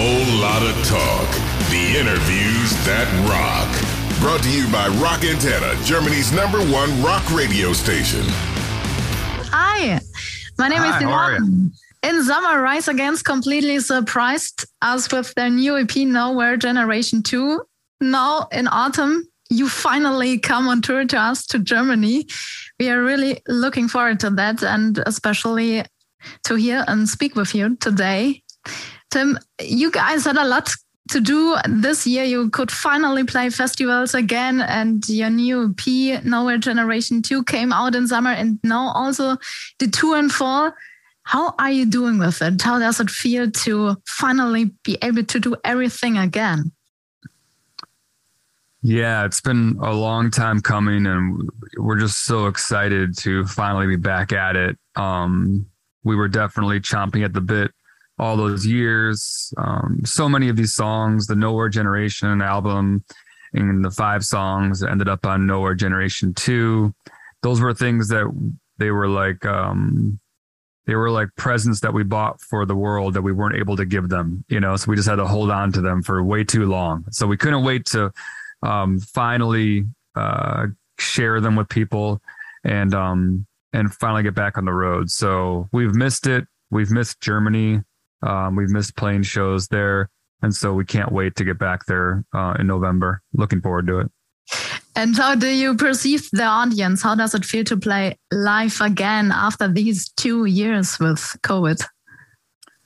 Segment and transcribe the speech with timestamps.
[0.00, 1.28] whole lot of talk.
[1.70, 3.66] The interviews that rock.
[4.20, 8.22] Brought to you by Rock Antenne, Germany's number one rock radio station.
[9.50, 9.98] Hi,
[10.56, 11.72] my name Hi, is how are Dilan.
[12.04, 17.60] In summer, Rise Against completely surprised us with their new EP Nowhere Generation 2.
[18.00, 22.28] Now in autumn, you finally come on tour to us to Germany.
[22.78, 25.82] We are really looking forward to that and especially
[26.44, 28.44] to hear and speak with you today.
[29.10, 30.70] Tim, you guys had a lot
[31.10, 32.24] to do this year.
[32.24, 37.94] You could finally play festivals again, and your new EP, Nowhere Generation 2, came out
[37.94, 39.36] in summer, and now also
[39.78, 40.74] the two and four.
[41.22, 42.60] How are you doing with it?
[42.62, 46.72] How does it feel to finally be able to do everything again?
[48.82, 53.96] Yeah, it's been a long time coming, and we're just so excited to finally be
[53.96, 54.78] back at it.
[54.96, 55.66] Um,
[56.04, 57.72] we were definitely chomping at the bit
[58.18, 59.52] all those years.
[59.56, 63.04] Um, so many of these songs, the Nowhere Generation album,
[63.52, 66.94] and the five songs that ended up on Nowhere Generation Two,
[67.42, 68.26] those were things that
[68.78, 70.18] they were like um,
[70.86, 73.84] they were like presents that we bought for the world that we weren't able to
[73.84, 74.44] give them.
[74.48, 77.04] You know, so we just had to hold on to them for way too long.
[77.10, 78.12] So we couldn't wait to
[78.62, 80.66] um, finally uh,
[80.98, 82.20] share them with people
[82.64, 85.10] and um, and finally get back on the road.
[85.10, 86.46] So we've missed it.
[86.70, 87.82] We've missed Germany.
[88.22, 90.10] Um, we've missed playing shows there,
[90.42, 93.22] and so we can't wait to get back there uh, in November.
[93.32, 94.10] Looking forward to it.
[94.96, 97.02] And how do you perceive the audience?
[97.02, 101.84] How does it feel to play live again after these two years with COVID?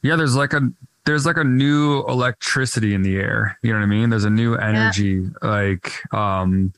[0.03, 0.61] Yeah, there's like a
[1.07, 3.59] there's like a new electricity in the air.
[3.63, 4.11] You know what I mean?
[4.11, 5.49] There's a new energy, yeah.
[5.49, 6.73] like um,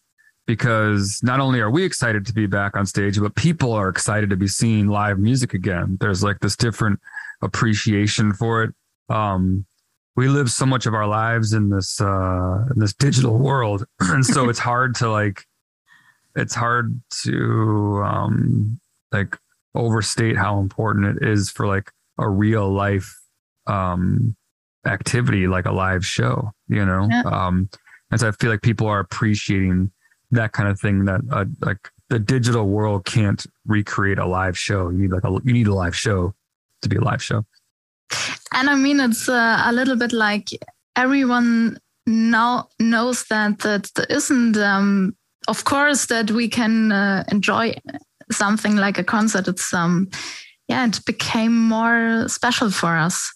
[0.47, 4.31] because not only are we excited to be back on stage, but people are excited
[4.31, 5.97] to be seeing live music again.
[6.01, 7.01] There's like this different
[7.45, 8.75] appreciation for it.
[9.09, 9.67] Um,
[10.17, 14.25] we live so much of our lives in this uh, in this digital world, and
[14.25, 15.45] so it's hard to like
[16.37, 18.81] it's hard to um,
[19.13, 19.37] like
[19.75, 23.13] overstate how important it is for like a real life
[23.67, 24.37] um,
[24.87, 26.53] activity like a live show.
[26.69, 27.23] You know, yeah.
[27.23, 27.69] um,
[28.11, 29.91] and so I feel like people are appreciating
[30.31, 34.91] that kind of thing that uh, like the digital world can't recreate a live show.
[34.91, 36.35] You need like a you need a live show
[36.85, 37.45] to be a live show.
[38.53, 40.49] And I mean, it's uh, a little bit like
[40.97, 45.17] everyone now knows that that there isn't, um,
[45.49, 47.75] of course, that we can uh, enjoy
[48.31, 49.49] something like a concert.
[49.49, 50.09] It's um,
[50.69, 53.35] yeah, it became more special for us.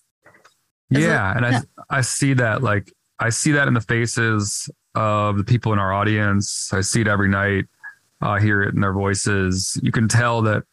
[0.91, 1.37] Is yeah, it?
[1.37, 1.61] and I
[1.91, 5.93] I see that like I see that in the faces of the people in our
[5.93, 6.73] audience.
[6.73, 7.67] I see it every night.
[8.21, 9.79] I hear it in their voices.
[9.83, 10.65] You can tell that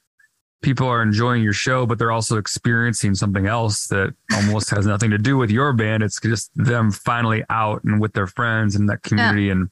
[0.61, 5.11] people are enjoying your show, but they're also experiencing something else that almost has nothing
[5.11, 6.03] to do with your band.
[6.03, 9.45] It's just them finally out and with their friends and that community.
[9.45, 9.53] Yeah.
[9.53, 9.69] And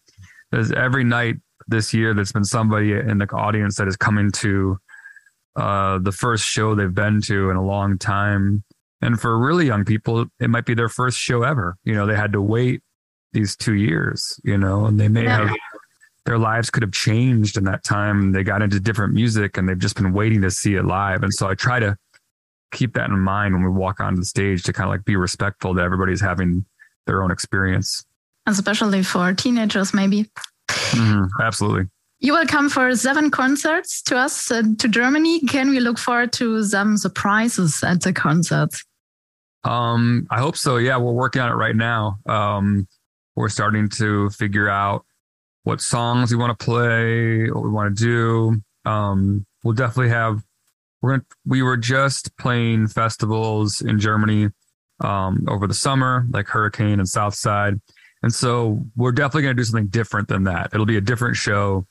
[0.51, 4.77] there's every night this year, there's been somebody in the audience that is coming to
[5.55, 8.63] uh, the first show they've been to in a long time.
[9.01, 11.77] And for really young people, it might be their first show ever.
[11.83, 12.81] You know, they had to wait
[13.33, 15.47] these two years, you know, and they may yeah.
[15.47, 15.57] have
[16.25, 18.31] their lives could have changed in that time.
[18.31, 21.23] They got into different music and they've just been waiting to see it live.
[21.23, 21.97] And so I try to
[22.71, 25.15] keep that in mind when we walk onto the stage to kind of like be
[25.15, 26.65] respectful that everybody's having
[27.05, 28.05] their own experience.
[28.47, 30.29] Especially for teenagers, maybe.
[30.69, 31.89] Mm-hmm, absolutely.
[32.19, 35.41] You will come for seven concerts to us uh, to Germany.
[35.41, 38.83] Can we look forward to some surprises at the concerts?
[39.65, 40.77] Um, I hope so.
[40.77, 42.19] Yeah, we're working on it right now.
[42.27, 42.87] Um,
[43.35, 45.05] we're starting to figure out
[45.63, 48.89] what songs we want to play, what we want to do.
[48.89, 50.43] Um, we'll definitely have.
[51.01, 51.25] We're gonna.
[51.45, 54.49] We were just playing festivals in Germany
[55.01, 57.79] um, over the summer, like Hurricane and Southside,
[58.21, 60.69] and so we're definitely gonna do something different than that.
[60.73, 61.87] It'll be a different show.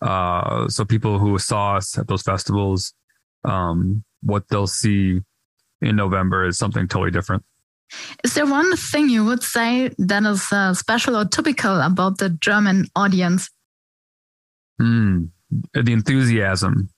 [0.00, 2.92] Uh, so people who saw us at those festivals,
[3.44, 5.20] um, what they'll see
[5.80, 7.44] in November is something totally different.
[8.24, 12.30] Is there one thing you would say that is uh, special or typical about the
[12.30, 13.50] German audience?
[14.80, 15.30] Mm,
[15.72, 16.88] the enthusiasm.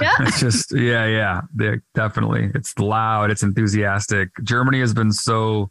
[0.00, 0.14] Yeah.
[0.20, 2.50] it's just, yeah, yeah, definitely.
[2.54, 4.30] It's loud, it's enthusiastic.
[4.42, 5.70] Germany has been so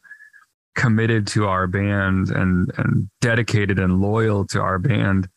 [0.76, 5.28] committed to our band and, and dedicated and loyal to our band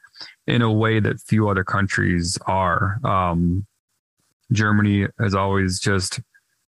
[0.47, 3.01] in a way that few other countries are.
[3.05, 3.67] Um,
[4.53, 6.21] Germany has always just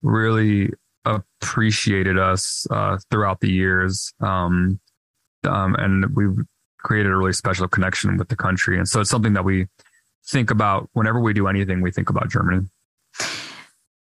[0.02, 0.70] really
[1.06, 4.80] appreciated us uh, throughout the years, um,
[5.44, 6.36] um, and we've
[6.78, 8.78] created a really special connection with the country.
[8.78, 9.66] And so it's something that we
[10.26, 11.80] think about whenever we do anything.
[11.80, 12.66] We think about Germany.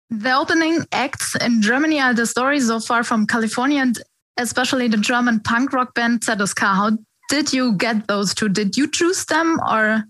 [0.09, 3.97] The opening acts in Germany are the stories so far from California and
[4.37, 6.59] especially the German punk rock band ZSK.
[6.59, 6.91] How
[7.29, 8.49] did you get those two?
[8.49, 10.03] Did you choose them or?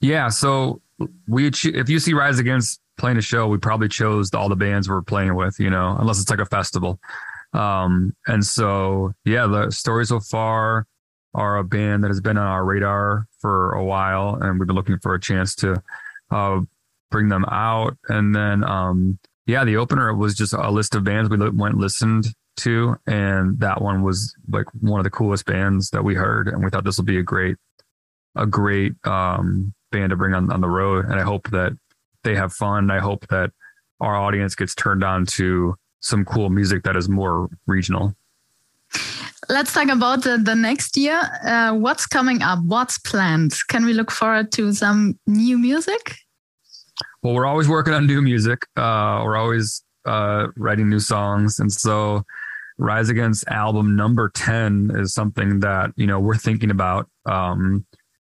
[0.00, 0.82] Yeah, so
[1.26, 4.88] we if you see Rise Against playing a show, we probably chose all the bands
[4.88, 6.98] we're playing with, you know, unless it's like a festival.
[7.52, 10.86] Um, and so yeah, the story so far
[11.34, 14.76] are a band that has been on our radar for a while, and we've been
[14.76, 15.82] looking for a chance to
[16.30, 16.60] uh,
[17.10, 17.96] bring them out.
[18.08, 22.26] And then um, yeah, the opener was just a list of bands we went listened
[22.58, 26.64] to, and that one was like one of the coolest bands that we heard, and
[26.64, 27.56] we thought this will be a great,
[28.34, 31.04] a great um, band to bring on on the road.
[31.04, 31.72] And I hope that
[32.26, 32.90] they have fun.
[32.90, 33.50] I hope that
[34.00, 38.14] our audience gets turned on to some cool music that is more regional.
[39.48, 41.20] Let's talk about the, the next year.
[41.44, 42.58] Uh, what's coming up?
[42.64, 43.54] What's planned?
[43.68, 46.16] Can we look forward to some new music?
[47.22, 48.66] Well, we're always working on new music.
[48.76, 52.24] Uh, we're always uh, writing new songs, and so
[52.78, 57.08] Rise Against album number 10 is something that, you know, we're thinking about.
[57.24, 57.86] Um,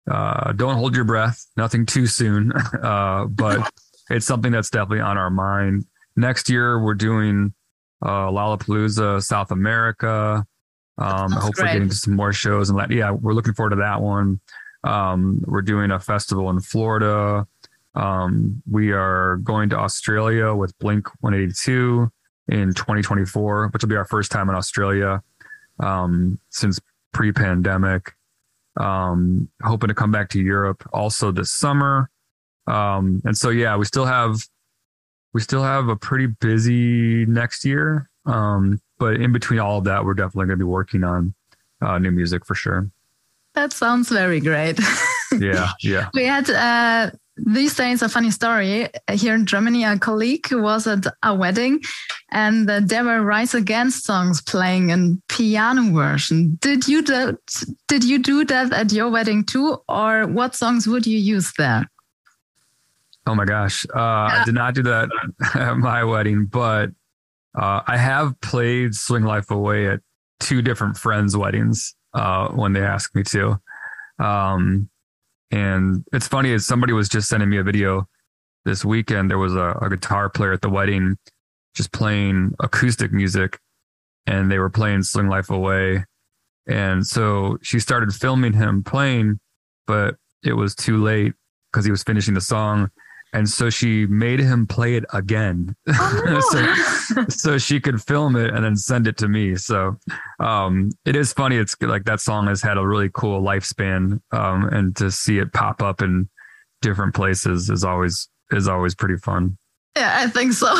[0.10, 2.54] uh, don't hold your breath, nothing too soon.
[2.81, 3.69] Uh, but
[4.09, 5.85] it's something that's definitely on our mind.
[6.15, 7.53] Next year, we're doing
[8.01, 10.45] uh, Lollapalooza, South America.
[10.97, 11.73] Um, hopefully great.
[11.73, 14.41] getting to some more shows and yeah, we're looking forward to that one.
[14.83, 17.47] Um, we're doing a festival in Florida.
[17.95, 22.11] Um, we are going to Australia with Blink 182
[22.50, 25.21] in 2024, which will be our first time in Australia
[25.79, 26.79] um, since
[27.13, 28.13] pre-pandemic.
[28.77, 32.09] Um, hoping to come back to Europe also this summer.
[32.69, 34.38] Um, and so yeah, we still have
[35.33, 38.10] we still have a pretty busy next year.
[38.25, 41.33] Um, but in between all of that, we're definitely going to be working on
[41.81, 42.89] uh, new music for sure.
[43.56, 44.80] That sounds very great.
[45.39, 46.10] yeah, yeah.
[46.13, 49.83] We had uh, these days a funny story here in Germany.
[49.83, 51.81] A colleague was at a wedding,
[52.31, 56.57] and there were Rise Against songs playing in piano version.
[56.62, 57.38] Did you do,
[57.88, 61.89] did you do that at your wedding too, or what songs would you use there?
[63.30, 64.42] Oh my gosh, uh, yeah.
[64.42, 65.10] I did not do that
[65.54, 66.90] at my wedding, but
[67.56, 70.00] uh, I have played "Swing Life Away" at
[70.40, 73.62] two different friends' weddings uh, when they asked me to.
[74.18, 74.90] Um,
[75.52, 78.08] and it's funny somebody was just sending me a video
[78.66, 79.30] this weekend.
[79.30, 81.16] There was a, a guitar player at the wedding
[81.76, 83.60] just playing acoustic music
[84.26, 86.04] and they were playing Swing Life Away.
[86.68, 89.40] And so she started filming him playing,
[89.86, 91.34] but it was too late
[91.72, 92.90] because he was finishing the song.
[93.31, 95.76] And so she made him play it again.
[96.31, 99.56] Oh, so, so she could film it and then send it to me.
[99.56, 99.98] So
[100.40, 101.58] um, it is funny.
[101.58, 104.22] It's like that song has had a really cool lifespan.
[104.31, 106.30] Um, and to see it pop up in
[106.81, 109.58] different places is always is always pretty fun.
[109.98, 110.74] Yeah, I think so.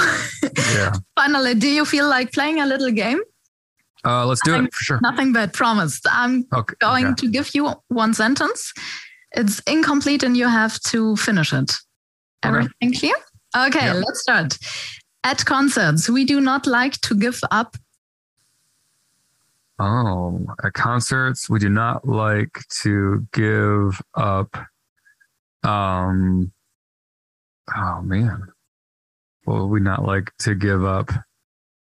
[0.74, 0.94] yeah.
[1.16, 3.20] Finally, do you feel like playing a little game?
[4.06, 5.00] Uh, let's do it for sure.
[5.02, 6.06] Nothing but promised.
[6.10, 7.16] I'm okay, going okay.
[7.16, 8.74] to give you one sentence.
[9.32, 11.74] It's incomplete and you have to finish it.
[12.44, 13.16] Everything clear?
[13.56, 13.94] Okay, yeah.
[13.94, 14.58] let's start.
[15.24, 17.76] At concerts, we do not like to give up.
[19.80, 24.56] Oh, at concerts, we do not like to give up.
[25.64, 26.52] Um,
[27.76, 28.44] oh man,
[29.44, 31.12] what would we not like to give up?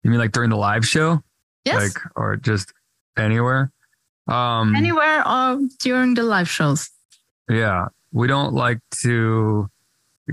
[0.03, 1.23] You mean like during the live show?
[1.65, 1.83] Yes.
[1.83, 2.73] Like, or just
[3.17, 3.73] anywhere?
[4.29, 6.91] Um, anywhere or during the live shows?
[7.49, 9.69] Yeah, we don't like to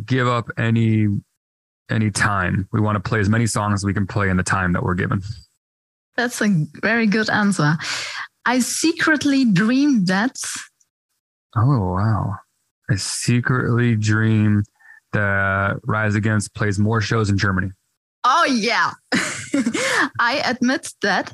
[0.05, 1.07] give up any
[1.89, 2.67] any time.
[2.71, 4.83] We want to play as many songs as we can play in the time that
[4.83, 5.21] we're given.
[6.15, 7.77] That's a very good answer.
[8.45, 10.37] I secretly dream that.
[11.55, 12.35] Oh wow!
[12.89, 14.63] I secretly dream
[15.13, 17.71] that Rise Against plays more shows in Germany.
[18.23, 18.91] Oh yeah,
[20.19, 21.33] I admit that.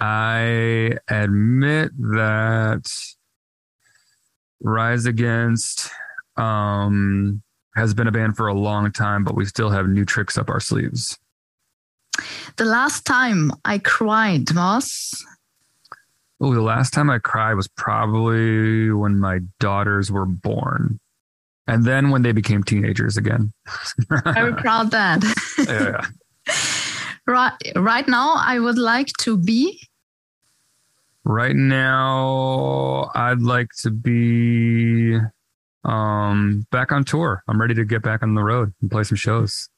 [0.00, 2.86] I admit that
[4.60, 5.90] Rise Against
[6.38, 7.42] um,
[7.76, 10.48] has been a band for a long time, but we still have new tricks up
[10.48, 11.18] our sleeves.
[12.56, 15.24] The last time I cried was.
[16.40, 21.00] Oh, the last time I cried was probably when my daughters were born.
[21.66, 23.52] And then when they became teenagers again.
[24.24, 25.24] Very proud dad.
[25.58, 26.06] yeah.
[27.28, 29.82] Right, right now, I would like to be.
[31.24, 35.18] Right now, I'd like to be
[35.88, 37.42] um, back on tour.
[37.48, 39.68] I'm ready to get back on the road and play some shows.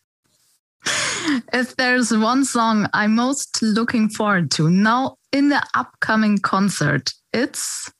[1.52, 7.90] If there's one song I'm most looking forward to now in the upcoming concert, it's.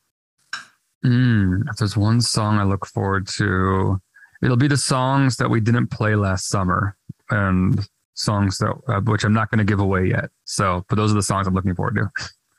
[1.05, 4.01] Mm, if there's one song I look forward to,
[4.43, 6.97] it'll be the songs that we didn't play last summer.
[7.31, 10.31] And songs that uh, which I'm not going to give away yet.
[10.45, 12.11] So, but those are the songs I'm looking forward to.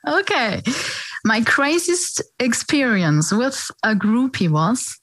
[0.08, 0.62] Okay,
[1.24, 4.98] my craziest experience with a groupie was.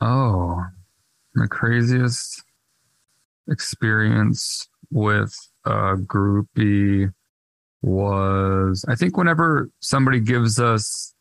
[0.00, 0.62] Oh,
[1.34, 2.42] my craziest
[3.48, 5.34] experience with
[5.64, 7.12] a groupie
[7.82, 11.14] was I think whenever somebody gives us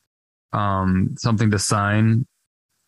[0.53, 2.25] um, something to sign,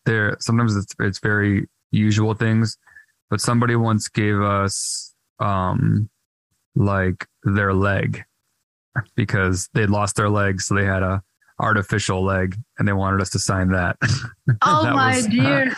[0.06, 2.78] there sometimes it's it's very usual things,
[3.28, 6.08] but somebody once gave us um,
[6.74, 8.24] like their leg
[9.14, 11.22] because they lost their leg, so they had a
[11.58, 13.96] artificial leg and they wanted us to sign that.
[14.62, 15.70] Oh that my was, dear.
[15.70, 15.74] Uh,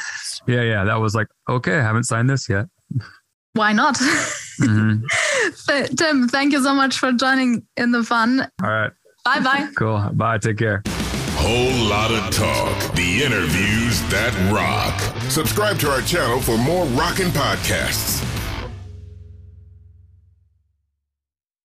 [0.47, 0.85] yeah, yeah.
[0.85, 2.67] That was like, okay, I haven't signed this yet.
[3.55, 3.99] Why not?
[4.59, 5.95] Mm-hmm.
[5.95, 8.41] Tim, thank you so much for joining in the fun.
[8.61, 8.91] All right.
[9.25, 9.69] Bye bye.
[9.77, 10.11] Cool.
[10.15, 10.39] Bye.
[10.39, 10.83] Take care.
[11.37, 12.95] Whole lot of talk.
[12.97, 14.99] The interviews that rock.
[15.31, 18.25] Subscribe to our channel for more rockin' podcasts.